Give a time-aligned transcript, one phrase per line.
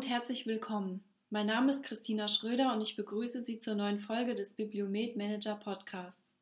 [0.00, 1.04] und herzlich willkommen.
[1.28, 5.56] Mein Name ist Christina Schröder und ich begrüße Sie zur neuen Folge des Bibliomet Manager
[5.56, 6.34] Podcasts.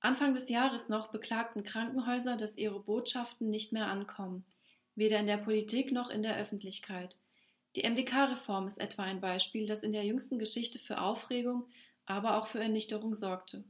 [0.00, 4.44] Anfang des Jahres noch beklagten Krankenhäuser, dass ihre Botschaften nicht mehr ankommen,
[4.96, 7.20] weder in der Politik noch in der Öffentlichkeit.
[7.76, 11.68] Die MDK-Reform ist etwa ein Beispiel, das in der jüngsten Geschichte für Aufregung,
[12.06, 13.62] aber auch für Ernüchterung sorgte.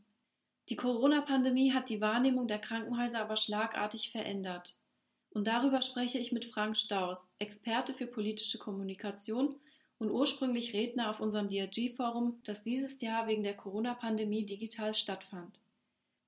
[0.71, 4.79] Die Corona-Pandemie hat die Wahrnehmung der Krankenhäuser aber schlagartig verändert.
[5.35, 9.55] Und darüber spreche ich mit Frank Staus, Experte für politische Kommunikation
[9.99, 15.59] und ursprünglich Redner auf unserem DRG-Forum, das dieses Jahr wegen der Corona-Pandemie digital stattfand.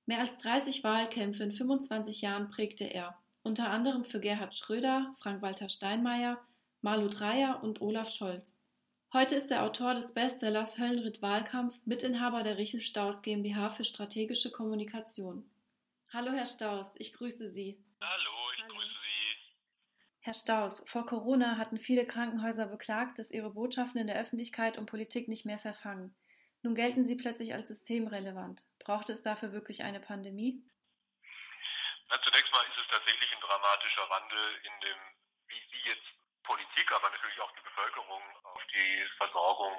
[0.05, 5.69] Mehr als 30 Wahlkämpfe in 25 Jahren prägte er, unter anderem für Gerhard Schröder, Frank-Walter
[5.69, 6.39] Steinmeier,
[6.81, 8.59] Malu Dreyer und Olaf Scholz.
[9.13, 14.51] Heute ist er Autor des Bestsellers Höllenritt Wahlkampf, Mitinhaber der Richel Staus GmbH für strategische
[14.51, 15.49] Kommunikation.
[16.09, 17.77] Hallo Herr Staus, ich grüße Sie.
[17.99, 18.75] Hallo, ich Hallo.
[18.75, 18.97] grüße Sie.
[20.27, 24.85] Herr Staus, vor Corona hatten viele Krankenhäuser beklagt, dass ihre Botschaften in der Öffentlichkeit und
[24.85, 26.19] Politik nicht mehr verfangen.
[26.63, 28.59] Nun gelten sie plötzlich als systemrelevant.
[28.77, 30.59] Brauchte es dafür wirklich eine Pandemie?
[32.09, 34.97] Na, zunächst mal ist es tatsächlich ein dramatischer Wandel in dem,
[35.47, 36.11] wie, wie jetzt
[36.43, 39.75] Politik, aber natürlich auch die Bevölkerung auf die Versorgung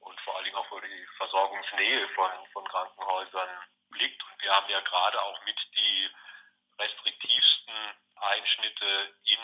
[0.00, 3.48] und vor allen Dingen auch für die Versorgungsnähe von, von Krankenhäusern
[3.88, 4.22] blickt.
[4.22, 6.10] Und wir haben ja gerade auch mit die
[6.78, 7.74] restriktivsten
[8.16, 9.40] Einschnitte in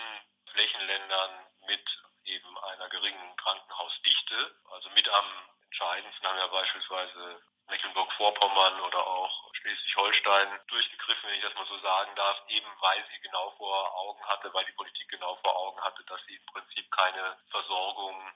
[0.55, 1.85] Flächenländern mit
[2.25, 4.57] eben einer geringen Krankenhausdichte.
[4.71, 5.27] Also mit am
[5.67, 12.15] entscheidendsten haben wir beispielsweise Mecklenburg-Vorpommern oder auch Schleswig-Holstein durchgegriffen, wenn ich das mal so sagen
[12.15, 16.05] darf, eben weil sie genau vor Augen hatte, weil die Politik genau vor Augen hatte,
[16.05, 18.33] dass sie im Prinzip keine Versorgung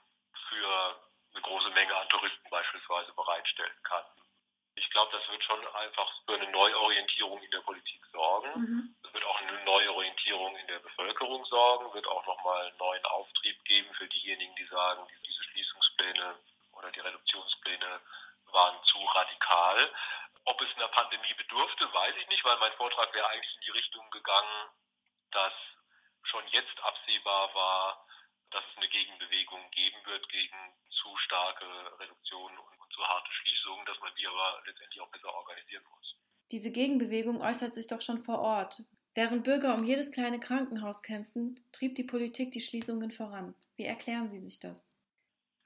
[0.49, 0.99] für
[1.31, 4.05] eine große Menge an Touristen beispielsweise bereitstellen kann.
[4.79, 8.49] Ich glaube, das wird schon einfach für eine Neuorientierung in der Politik sorgen.
[8.55, 8.95] Mhm.
[9.03, 13.63] Es wird auch eine Neuorientierung in der Bevölkerung sorgen, wird auch nochmal einen neuen Auftrieb
[13.65, 16.39] geben für diejenigen, die sagen, diese Schließungspläne
[16.73, 18.01] oder die Reduktionspläne
[18.51, 19.91] waren zu radikal.
[20.45, 23.71] Ob es einer Pandemie bedurfte, weiß ich nicht, weil mein Vortrag wäre eigentlich in die
[23.71, 24.69] Richtung gegangen,
[25.31, 25.53] dass
[26.23, 28.05] schon jetzt absehbar war,
[28.51, 30.57] dass es eine Gegenbewegung geben wird gegen
[30.89, 31.65] zu starke
[31.99, 36.15] Reduktionen und, zu harte Schließungen, dass man die aber letztendlich auch besser organisieren muss.
[36.51, 38.81] Diese Gegenbewegung äußert sich doch schon vor Ort.
[39.13, 43.55] Während Bürger um jedes kleine Krankenhaus kämpften, trieb die Politik die Schließungen voran.
[43.77, 44.93] Wie erklären Sie sich das?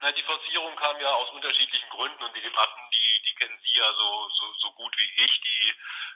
[0.00, 3.78] Na, die Forcierung kam ja aus unterschiedlichen Gründen und die Debatten, die, die kennen Sie
[3.78, 5.40] ja so, so, so gut wie ich.
[5.40, 5.72] Die,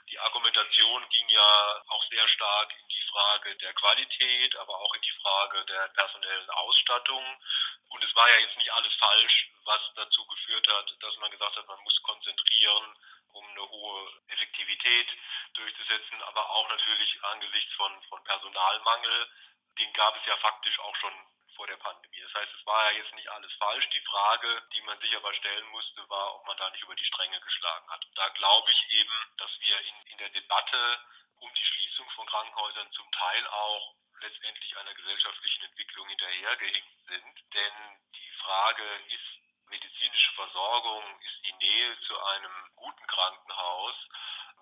[0.09, 5.01] die Argumentation ging ja auch sehr stark in die Frage der Qualität, aber auch in
[5.01, 7.23] die Frage der personellen Ausstattung.
[7.89, 11.55] Und es war ja jetzt nicht alles falsch, was dazu geführt hat, dass man gesagt
[11.55, 12.95] hat, man muss konzentrieren,
[13.33, 15.07] um eine hohe Effektivität
[15.53, 19.27] durchzusetzen, aber auch natürlich angesichts von, von Personalmangel,
[19.77, 21.13] den gab es ja faktisch auch schon
[21.59, 22.21] vor der Pandemie.
[22.21, 23.89] Das heißt, es war ja jetzt nicht alles falsch.
[23.89, 27.03] Die Frage, die man sich aber stellen musste, war, ob man da nicht über die
[27.03, 28.07] Stränge geschlagen hat.
[28.15, 30.79] Da glaube ich eben, dass wir in, in der Debatte
[31.39, 37.53] um die Schließung von Krankenhäusern zum Teil auch letztendlich einer gesellschaftlichen Entwicklung hinterhergehinkt sind.
[37.53, 37.73] Denn
[38.15, 43.95] die Frage ist medizinische Versorgung, ist die Nähe zu einem guten Krankenhaus,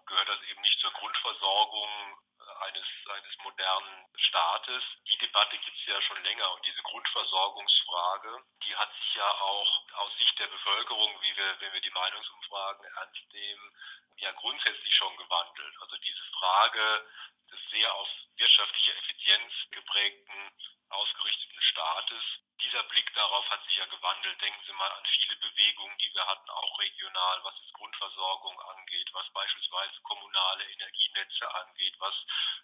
[0.08, 2.18] gehört das eben nicht zur Grundversorgung
[2.62, 4.84] eines, eines modernen Staates.
[5.10, 9.84] Die Debatte gibt es ja schon länger und diese Grundversorgungsfrage, die hat sich ja auch
[9.94, 13.72] aus Sicht der Bevölkerung, wie wir, wenn wir die Meinungsumfragen ernst nehmen,
[14.18, 15.76] ja grundsätzlich schon gewandelt.
[15.82, 17.08] Also diese Frage
[17.52, 20.52] des sehr auf wirtschaftliche Effizienz geprägten,
[20.90, 21.47] ausgerichteten
[21.78, 22.24] Staates,
[22.60, 24.42] dieser Blick darauf hat sich ja gewandelt.
[24.42, 29.08] Denken Sie mal an viele Bewegungen, die wir hatten, auch regional, was es Grundversorgung angeht,
[29.14, 32.16] was beispielsweise kommunale Energienetze angeht, was,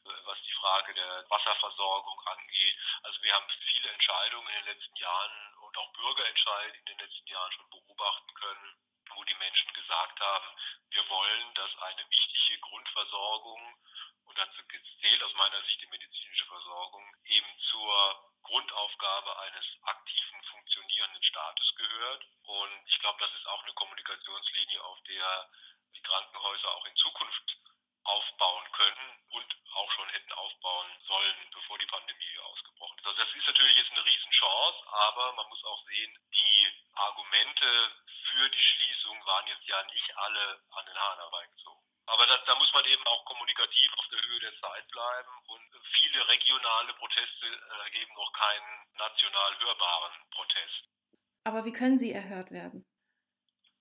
[0.06, 2.76] äh, was die Frage der Wasserversorgung angeht.
[3.04, 7.28] Also wir haben viele Entscheidungen in den letzten Jahren und auch Bürgerentscheidungen in den letzten
[7.28, 10.56] Jahren schon beobachten können, wo die Menschen gesagt haben,
[10.90, 13.78] wir wollen, dass eine wichtige Grundversorgung
[14.26, 14.62] und dazu
[15.02, 22.26] zählt aus meiner Sicht die medizinische Versorgung eben zur Grundaufgabe eines aktiven, funktionierenden Staates gehört.
[22.44, 25.50] Und ich glaube, das ist auch eine Kommunikationslinie, auf der
[25.96, 27.58] die Krankenhäuser auch in Zukunft
[28.04, 33.08] aufbauen können und auch schon hätten aufbauen sollen, bevor die Pandemie ausgebrochen ist.
[33.08, 37.68] Also das ist natürlich jetzt eine Riesenchance, aber man muss auch sehen, die Argumente
[39.34, 41.82] waren jetzt ja nicht alle an den Haaren herbeigezogen.
[42.06, 45.74] Aber das, da muss man eben auch kommunikativ auf der Höhe der Zeit bleiben und
[45.92, 47.48] viele regionale Proteste
[47.86, 50.84] ergeben äh, noch keinen national hörbaren Protest.
[51.46, 52.86] Aber wie können sie erhört werden?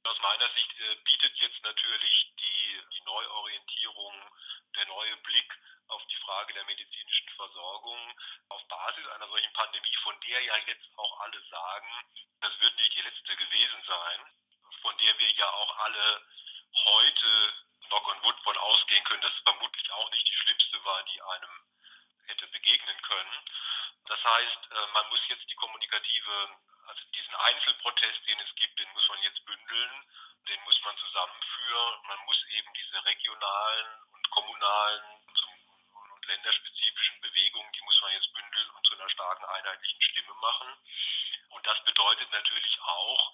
[0.04, 4.14] Aus meiner Sicht äh, bietet jetzt natürlich die, die Neuorientierung,
[4.76, 5.52] der neue Blick
[5.88, 8.00] auf die Frage der medizinischen Versorgung
[8.48, 11.90] auf Basis einer solchen Pandemie, von der ja jetzt auch alle sagen,
[12.40, 14.20] das wird nicht die letzte gewesen sein,
[14.82, 16.22] von der wir ja auch alle
[16.74, 17.54] heute
[17.86, 21.22] knock on wood von ausgehen können, dass es vermutlich auch nicht die schlimmste war, die
[21.22, 21.62] einem
[22.26, 23.36] hätte begegnen können.
[24.06, 26.56] Das heißt, äh, man muss jetzt die kommunikative,
[26.86, 29.90] also diesen Einzelprotest, den es gibt, den muss man jetzt bündeln,
[30.48, 32.02] den muss man zusammenführen.
[32.08, 35.02] Man muss eben diese regionalen und kommunalen
[36.22, 40.68] und länderspezifischen Bewegungen, die muss man jetzt bündeln und zu einer starken einheitlichen Stimme machen.
[41.50, 43.32] Und das bedeutet natürlich auch,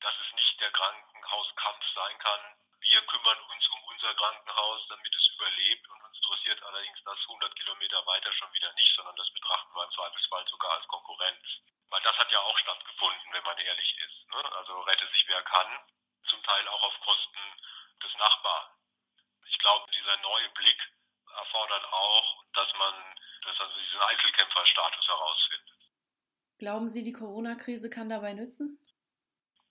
[0.00, 2.40] dass es nicht der Krankenhauskampf sein kann,
[2.80, 7.56] wir kümmern uns um unser Krankenhaus, damit es überlebt und uns interessiert allerdings das 100
[7.56, 11.44] Kilometer weiter schon wieder nicht, sondern das betrachten wir im Zweifelsfall sogar als Konkurrenz.
[11.90, 14.28] Weil das hat ja auch stattgefunden, wenn man ehrlich ist.
[14.28, 14.52] Ne?
[14.56, 15.68] Also rette sich wer kann,
[16.28, 17.44] zum Teil auch auf Kosten
[18.02, 18.70] des Nachbarn.
[19.46, 20.80] Ich glaube, dieser neue Blick
[21.28, 22.94] erfordert auch, dass man
[23.44, 25.76] dass also diesen Einzelkämpferstatus herausfindet.
[26.56, 28.80] Glauben Sie, die Corona-Krise kann dabei nützen?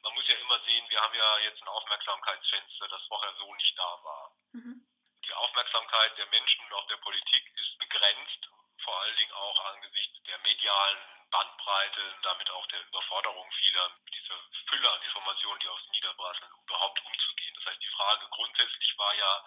[0.03, 3.77] Man muss ja immer sehen, wir haben ja jetzt ein Aufmerksamkeitsfenster, das vorher so nicht
[3.77, 4.31] da war.
[4.51, 4.85] Mhm.
[5.25, 8.49] Die Aufmerksamkeit der Menschen und auch der Politik ist begrenzt,
[8.83, 10.99] vor allen Dingen auch angesichts der medialen
[11.31, 14.37] Bandbreite, damit auch der Überforderung vieler, diese
[14.69, 17.55] Fülle an Informationen, die auf sie niederprasseln, überhaupt umzugehen.
[17.55, 19.45] Das heißt, die Frage grundsätzlich war ja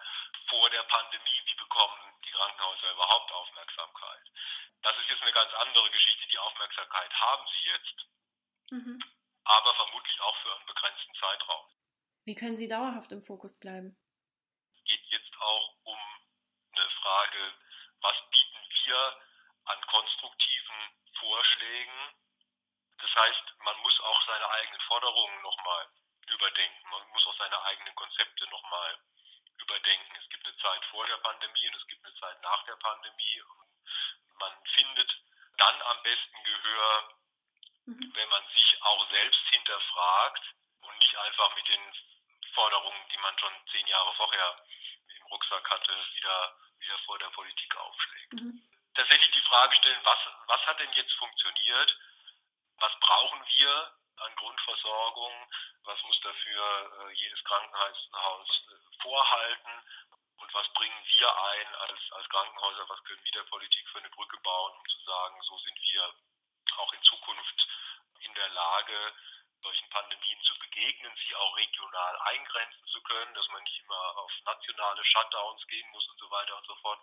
[0.51, 4.25] vor der Pandemie, wie bekommen die Krankenhäuser überhaupt Aufmerksamkeit?
[4.83, 6.27] Das ist jetzt eine ganz andere Geschichte.
[6.27, 8.07] Die Aufmerksamkeit haben sie jetzt.
[8.71, 8.99] Mhm.
[9.45, 11.67] Aber vermutlich auch für einen begrenzten Zeitraum.
[12.25, 13.97] Wie können Sie dauerhaft im Fokus bleiben?
[14.77, 15.99] Es geht jetzt auch um
[16.73, 17.55] eine Frage,
[18.01, 19.21] was bieten wir
[19.65, 20.77] an konstruktiven
[21.19, 22.15] Vorschlägen.
[22.99, 25.89] Das heißt, man muss auch seine eigenen Forderungen nochmal
[26.29, 26.91] überdenken.
[26.91, 28.99] Man muss auch seine eigenen Konzepte nochmal
[29.59, 30.17] überdenken.
[30.23, 33.43] Es gibt eine Zeit vor der Pandemie und es gibt eine Zeit nach der Pandemie.
[33.43, 35.11] Und man findet
[35.57, 37.17] dann am besten Gehör,
[37.87, 38.13] mhm.
[38.15, 40.43] wenn man sich auch selbst hinterfragt
[40.81, 41.93] und nicht einfach mit den
[42.57, 44.65] Forderungen, die man schon zehn Jahre vorher
[45.21, 48.33] im Rucksack hatte, wieder, wieder vor der Politik aufschlägt.
[48.33, 48.63] Mhm
[48.97, 51.99] tatsächlich die Frage stellen, was, was hat denn jetzt funktioniert?
[52.79, 55.33] Was brauchen wir an Grundversorgung?
[55.85, 59.71] Was muss dafür äh, jedes Krankenhaus äh, vorhalten?
[60.39, 62.89] Und was bringen wir ein als, als Krankenhäuser?
[62.89, 66.15] Was können wir der Politik für eine Brücke bauen, um zu sagen, so sind wir
[66.79, 67.69] auch in Zukunft
[68.21, 69.15] in der Lage,
[69.63, 74.33] solchen Pandemien zu begegnen, sie auch regional eingrenzen zu können, dass man nicht immer auf
[74.45, 77.01] nationale Shutdowns gehen muss und so weiter und so fort,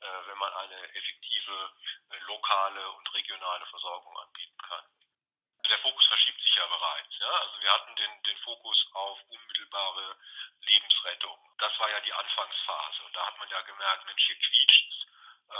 [0.00, 1.72] äh, wenn man eine effektive
[2.10, 4.84] äh, lokale und regionale Versorgung anbieten kann.
[5.68, 7.18] Der Fokus verschiebt sich ja bereits.
[7.18, 7.30] Ja?
[7.30, 10.16] Also wir hatten den, den Fokus auf unmittelbare
[10.60, 11.38] Lebensrettung.
[11.58, 13.02] Das war ja die Anfangsphase.
[13.04, 15.15] Und da hat man ja gemerkt, Mensch, hier quietscht äh,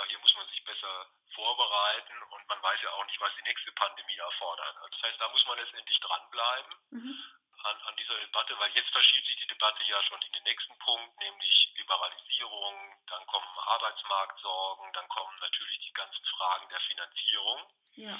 [0.08, 3.72] hier muss man sich besser vorbereiten und man weiß ja auch nicht, was die nächste
[3.72, 4.76] Pandemie erfordert.
[4.76, 7.24] Also das heißt, da muss man letztendlich dranbleiben mhm.
[7.64, 10.78] an, an dieser Debatte, weil jetzt verschiebt sich die Debatte ja schon in den nächsten
[10.78, 17.62] Punkt, nämlich Liberalisierung, dann kommen Arbeitsmarktsorgen, dann kommen natürlich die ganzen Fragen der Finanzierung.
[17.94, 18.18] Ja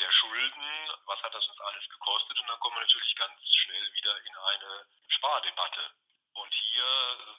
[0.00, 4.16] der Schulden, was hat das uns alles gekostet und dann kommen natürlich ganz schnell wieder
[4.24, 5.90] in eine Spardebatte.
[6.32, 6.84] Und hier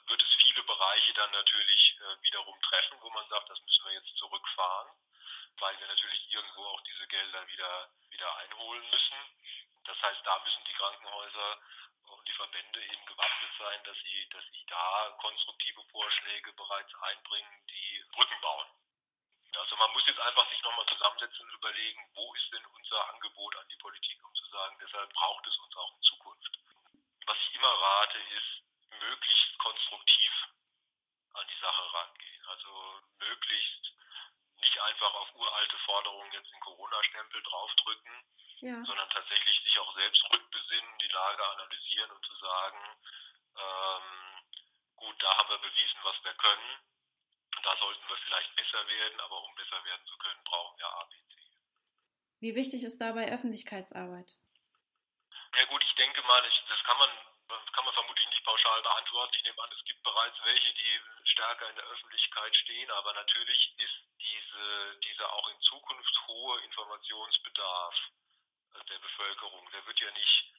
[0.06, 3.94] wird es viele Bereiche dann natürlich äh, wiederum treffen, wo man sagt, das müssen wir
[3.94, 4.92] jetzt zurückfahren,
[5.58, 9.16] weil wir natürlich irgendwo auch diese Gelder wieder, wieder einholen müssen.
[9.84, 11.58] Das heißt, da müssen die Krankenhäuser
[12.06, 17.66] und die Verbände eben gewappnet sein, dass sie, dass sie da konstruktive Vorschläge bereits einbringen,
[17.70, 18.66] die Brücken bauen.
[19.56, 23.56] Also man muss jetzt einfach sich nochmal zusammensetzen und überlegen, wo ist denn unser Angebot
[23.56, 26.58] an die Politik, um zu sagen, deshalb braucht es uns auch in Zukunft.
[27.26, 30.32] Was ich immer rate, ist, möglichst konstruktiv
[31.34, 32.44] an die Sache rangehen.
[32.46, 33.92] Also möglichst
[34.56, 38.24] nicht einfach auf uralte Forderungen jetzt den Corona-Stempel draufdrücken,
[38.60, 38.84] ja.
[38.84, 42.96] sondern tatsächlich sich auch selbst rückbesinnen, die Lage analysieren und zu sagen,
[43.56, 44.31] ähm,
[45.02, 46.78] gut, da haben wir bewiesen, was wir können.
[47.62, 51.34] Da sollten wir vielleicht besser werden, aber um besser werden zu können, brauchen wir ABC.
[52.40, 54.34] Wie wichtig ist dabei Öffentlichkeitsarbeit?
[55.58, 57.10] Ja gut, ich denke mal, das kann man
[57.48, 59.34] das kann man vermutlich nicht pauschal beantworten.
[59.34, 63.74] Ich nehme an, es gibt bereits welche, die stärker in der Öffentlichkeit stehen, aber natürlich
[63.78, 67.94] ist diese, dieser auch in Zukunft hohe Informationsbedarf
[68.88, 70.51] der Bevölkerung, der wird ja nicht,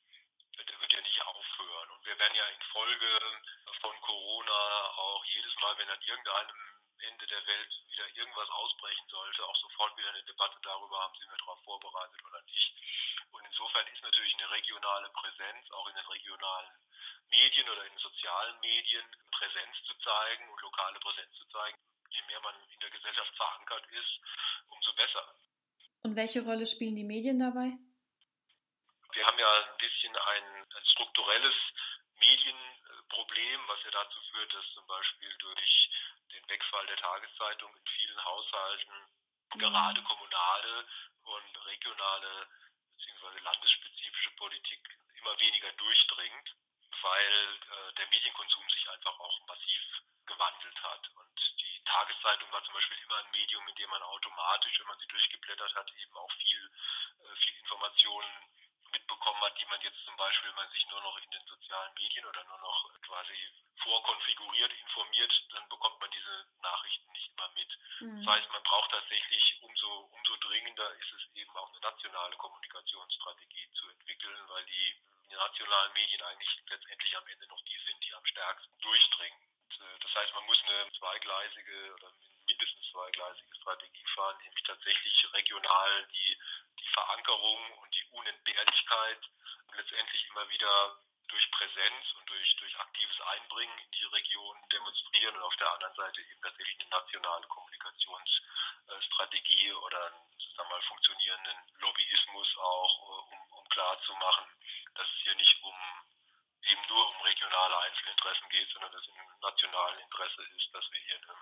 [1.13, 1.89] nicht aufhören.
[1.91, 3.09] Und wir werden ja infolge
[3.81, 4.61] von Corona
[4.97, 6.61] auch jedes Mal, wenn an irgendeinem
[6.97, 11.29] Ende der Welt wieder irgendwas ausbrechen sollte, auch sofort wieder eine Debatte darüber haben, sind
[11.29, 12.73] wir darauf vorbereitet oder nicht.
[13.31, 16.73] Und insofern ist natürlich eine regionale Präsenz, auch in den regionalen
[17.29, 21.77] Medien oder in den sozialen Medien, Präsenz zu zeigen und lokale Präsenz zu zeigen,
[22.09, 24.13] je mehr man in der Gesellschaft verankert ist,
[24.69, 25.35] umso besser.
[26.03, 27.77] Und welche Rolle spielen die Medien dabei?
[29.13, 31.53] Wir haben ja ein bisschen ein, ein strukturelles
[32.15, 35.89] Medienproblem, was ja dazu führt, dass zum Beispiel durch
[36.31, 38.93] den Wegfall der Tageszeitung in vielen Haushalten
[39.53, 39.59] mhm.
[39.59, 40.87] gerade kommunale
[41.23, 42.47] und regionale
[42.97, 43.39] bzw.
[43.39, 44.79] landesspezifische Politik
[45.13, 46.55] immer weniger durchdringt,
[47.01, 49.83] weil äh, der Medienkonsum sich einfach auch massiv
[50.25, 51.09] gewandelt hat.
[51.15, 54.99] Und die Tageszeitung war zum Beispiel immer ein Medium, in dem man automatisch, wenn man
[54.99, 56.71] sie durchgeblättert hat, eben auch viel,
[57.19, 58.62] äh, viel Informationen
[58.93, 61.93] mitbekommen hat, die man jetzt zum Beispiel, wenn man sich nur noch in den sozialen
[61.95, 63.35] Medien oder nur noch quasi
[63.83, 67.69] vorkonfiguriert informiert, dann bekommt man diese Nachrichten nicht immer mit.
[67.99, 68.25] Mhm.
[68.25, 73.69] Das heißt, man braucht tatsächlich umso, umso dringender ist es eben auch eine nationale Kommunikationsstrategie
[73.73, 74.95] zu entwickeln, weil die,
[75.29, 79.39] die nationalen Medien eigentlich letztendlich am Ende noch die sind, die am stärksten durchdringen.
[79.79, 82.32] Äh, das heißt, man muss eine zweigleisige oder mindestens
[82.93, 86.37] zweigleisige Strategie fahren, nämlich tatsächlich regional die,
[86.79, 89.19] die Verankerung und die Unentbehrlichkeit
[89.73, 95.41] letztendlich immer wieder durch Präsenz und durch, durch aktives Einbringen in die Region demonstrieren und
[95.41, 101.57] auf der anderen Seite eben tatsächlich eine nationale Kommunikationsstrategie oder einen sagen wir mal, funktionierenden
[101.79, 104.45] Lobbyismus auch, äh, um, um klarzumachen,
[104.93, 105.73] dass es hier nicht um
[106.61, 110.99] eben nur um regionale Einzelinteressen geht, sondern dass es im nationalen Interesse ist, dass wir
[111.01, 111.35] hier eine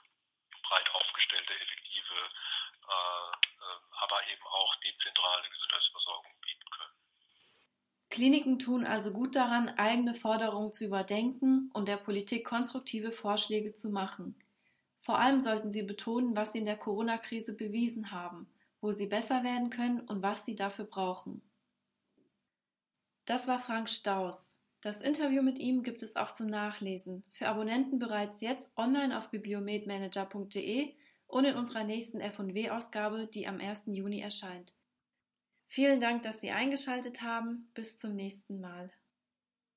[0.72, 2.16] breit aufgestellte, effektive,
[2.88, 6.96] äh, äh, aber eben auch dezentrale Gesundheitsversorgung bieten können.
[8.10, 13.90] Kliniken tun also gut daran, eigene Forderungen zu überdenken und der Politik konstruktive Vorschläge zu
[13.90, 14.40] machen.
[15.02, 18.48] Vor allem sollten sie betonen, was sie in der Corona-Krise bewiesen haben,
[18.80, 21.42] wo sie besser werden können und was sie dafür brauchen.
[23.26, 24.61] Das war Frank Staus.
[24.82, 27.24] Das Interview mit ihm gibt es auch zum Nachlesen.
[27.30, 30.96] Für Abonnenten bereits jetzt online auf bibliomedmanager.de
[31.28, 33.84] und in unserer nächsten FW-Ausgabe, die am 1.
[33.88, 34.74] Juni erscheint.
[35.68, 37.70] Vielen Dank, dass Sie eingeschaltet haben.
[37.76, 38.92] Bis zum nächsten Mal.